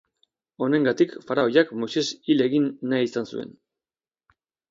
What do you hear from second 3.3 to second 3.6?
zuen.